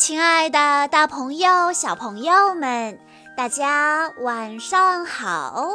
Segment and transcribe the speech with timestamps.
[0.00, 2.98] 亲爱的，大朋友、小朋友们，
[3.36, 5.72] 大家晚上好！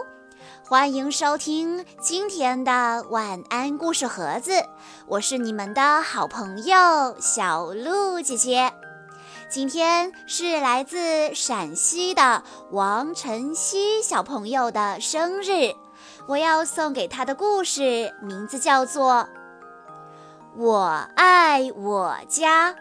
[0.67, 4.65] 欢迎收听今天的晚安故事盒子，
[5.05, 8.73] 我是你们的好朋友小鹿姐姐。
[9.47, 15.75] 今天是来自陕西的王晨曦小朋友的生日，
[16.27, 19.13] 我要送给他的故事名字叫做
[20.57, 22.73] 《我爱我家》。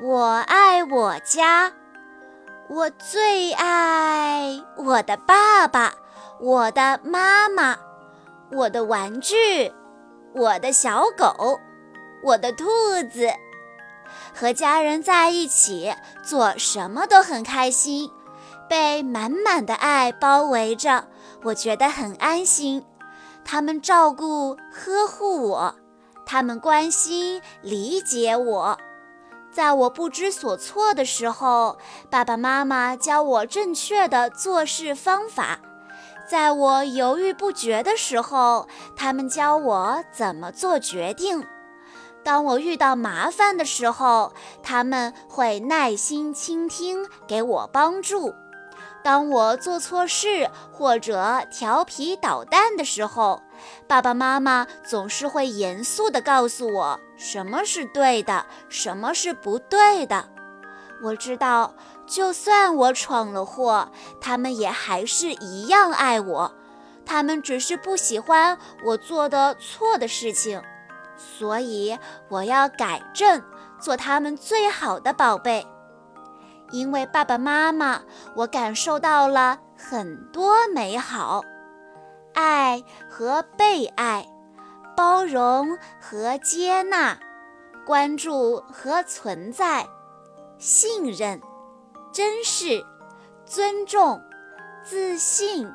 [0.00, 1.72] 我爱我家，
[2.68, 5.92] 我最爱我的爸爸，
[6.38, 7.76] 我的妈妈，
[8.52, 9.72] 我的玩具，
[10.36, 11.58] 我的小狗，
[12.22, 12.64] 我的兔
[13.10, 13.28] 子。
[14.32, 18.08] 和家人在一起，做什么都很开心，
[18.68, 21.08] 被满满的爱包围着，
[21.42, 22.84] 我觉得很安心。
[23.44, 25.74] 他们照顾、呵护我，
[26.24, 28.78] 他们关心、理解我。
[29.50, 31.78] 在我不知所措的时候，
[32.10, 35.58] 爸爸妈妈教我正确的做事方法；
[36.30, 41.42] 在我犹豫不决的时候，他们教我怎么做决定；
[42.22, 44.32] 当我遇到麻烦的时候，
[44.62, 48.34] 他们会耐心倾听，给我帮助。
[49.02, 53.42] 当我做错事或者调皮捣蛋的时候，
[53.86, 60.28] 爸爸妈妈总是会严肃地告诉我什么是对的，什么是不对的。
[61.02, 61.74] 我知道，
[62.06, 63.90] 就算我闯了祸，
[64.20, 66.52] 他们也还是一样爱我。
[67.06, 70.62] 他们只是不喜欢我做的错的事情，
[71.16, 73.42] 所以我要改正，
[73.80, 75.66] 做他们最好的宝贝。
[76.70, 78.02] 因为爸爸妈妈，
[78.34, 81.42] 我感受到了很多美好，
[82.34, 84.26] 爱和被爱，
[84.96, 87.18] 包容和接纳，
[87.86, 89.86] 关注和存在，
[90.58, 91.40] 信任、
[92.12, 92.84] 珍视、
[93.46, 94.20] 尊重、
[94.84, 95.72] 自信、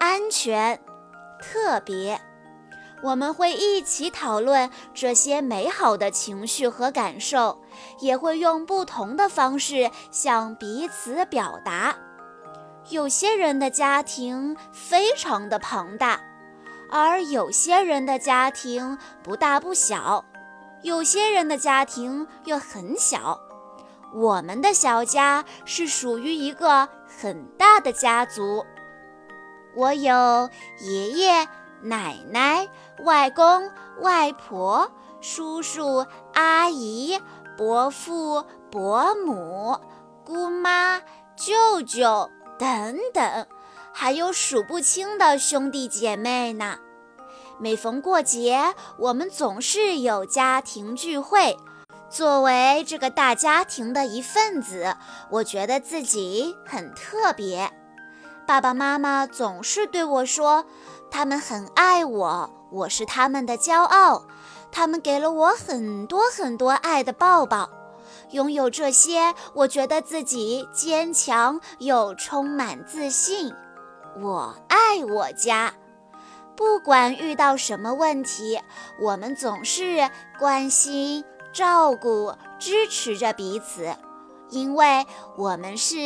[0.00, 0.80] 安全、
[1.40, 2.20] 特别。
[3.02, 7.60] 我们会一起讨论这些美好的情绪和感受，
[7.98, 11.94] 也会用不同的方式向彼此表达。
[12.90, 16.20] 有些人的家庭非常的庞大，
[16.90, 20.24] 而有些人的家庭不大不小，
[20.82, 23.40] 有些人的家庭又很小。
[24.14, 28.64] 我们的小家是属于一个很大的家族。
[29.74, 30.48] 我有
[30.80, 31.48] 爷爷。
[31.86, 32.66] 奶奶、
[33.00, 33.70] 外公、
[34.00, 34.90] 外婆、
[35.20, 37.20] 叔叔、阿姨、
[37.56, 39.78] 伯父、伯母、
[40.24, 41.00] 姑妈、
[41.36, 43.46] 舅舅等等，
[43.92, 46.78] 还有数不清的兄弟姐妹呢。
[47.58, 51.56] 每逢过节，我们总是有家庭聚会。
[52.10, 54.96] 作为这个大家庭的一份子，
[55.30, 57.72] 我觉得自己很特别。
[58.46, 60.66] 爸爸妈妈总是对我说。
[61.10, 64.26] 他们很爱我，我是他们的骄傲。
[64.74, 67.70] 他们给了我很多很多爱的抱抱。
[68.30, 73.54] 拥有这些，我觉得自己坚强又充满自信。
[74.20, 75.74] 我爱我家，
[76.56, 78.60] 不管遇到什么问题，
[79.00, 83.94] 我们总是关心、照顾、支持着彼此，
[84.50, 85.96] 因为我们是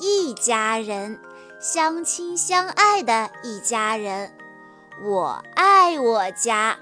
[0.00, 1.20] 一家人，
[1.60, 4.36] 相亲相爱的一家人。
[5.04, 6.78] 我爱我家，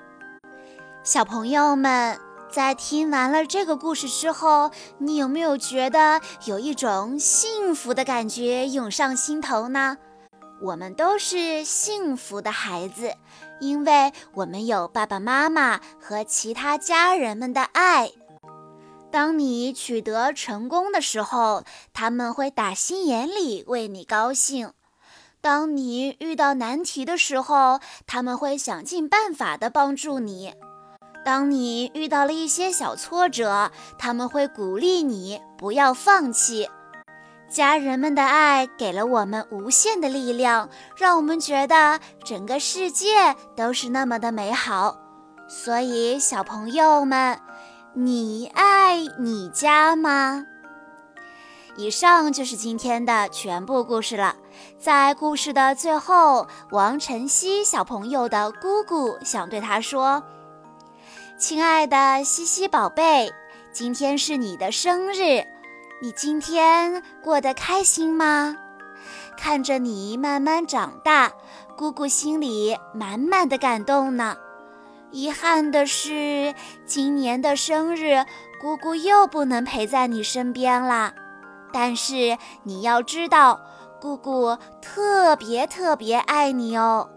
[1.05, 2.19] 小朋友们，
[2.51, 9.99] 在听完了这个故事之后，你有没有觉得有一种幸福的感觉涌上心头呢？
[10.63, 13.13] 我们都是幸福的孩子，
[13.61, 18.11] 因为我们有爸爸妈妈和其他家人们的爱。
[19.11, 24.73] 当你取得成功的时候，他们会打心眼里为你高兴。
[25.43, 30.53] 当你遇到难题的时候，他们会想尽办法的帮助你；
[31.25, 36.69] 当你遇到了一些小挫折，他们会鼓励你不要放弃。
[37.49, 44.97] 家人们的爱给了我们无限的力量，让我们觉得整个世界都是那么的美好。
[45.49, 47.39] 所以，小朋友们，
[47.93, 50.45] 你爱你家吗？
[51.77, 54.37] 以上就是今天的全部故事了。
[54.79, 60.23] 在故事的最后，王晨曦小朋友的姑姑想对他说
[61.47, 63.31] ：“亲爱的西西宝贝，
[63.71, 65.45] 今天是你的生日，
[66.01, 68.57] 你今天过得开心吗？
[69.37, 71.31] 看着你慢慢长大，
[71.77, 74.35] 姑姑心里满满的感动呢。
[75.11, 76.55] 遗憾的是，
[76.87, 78.25] 今年的生日。”
[78.59, 81.13] 姑姑又不能陪在你身边啦。
[81.75, 83.61] 但是你要知道，
[84.01, 87.11] 姑姑特别特别爱你哦。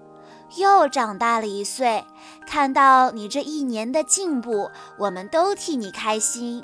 [0.55, 2.05] 又长大了一岁，
[2.47, 6.63] 看到你这一年的进步，我们都替你开心。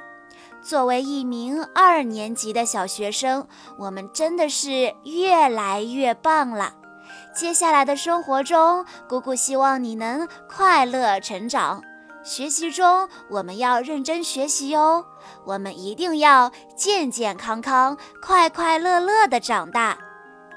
[0.62, 3.48] 作为一名二年级的小学生，
[3.78, 6.74] 我们真的是越来越棒了。
[7.36, 11.84] 接下来的生活中，姑姑希望你能快乐成长。
[12.24, 15.04] 学习中，我们要认真学习哟。
[15.44, 19.98] 我们一定要健健康康、快快乐乐的长大。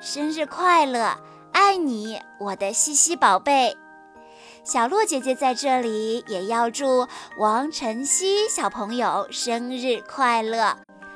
[0.01, 1.17] 生日快乐，
[1.59, 3.75] 爱你，我的西西宝贝。
[4.63, 7.09] 小鹿姐姐在这里也要祝
[7.39, 10.77] 王晨曦小朋友生日快乐。